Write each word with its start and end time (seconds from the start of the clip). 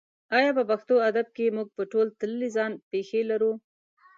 ایا 0.37 0.51
په 0.57 0.63
پښتو 0.69 0.95
ادب 1.09 1.27
کې 1.35 1.53
موږ 1.55 1.67
په 1.77 1.83
تول 1.91 2.07
تللې 2.19 2.49
ځان 2.55 2.71
پېښې 2.91 3.21
لرو؟ 3.31 3.51